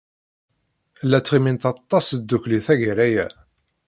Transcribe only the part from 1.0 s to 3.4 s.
La ttɣimint aṭas ddukkli tagara-a.